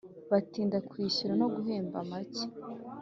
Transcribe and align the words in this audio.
batinda 0.31 0.77
kwishyura 0.89 1.33
no 1.41 1.47
guhemba 1.53 1.97
make 2.09 2.43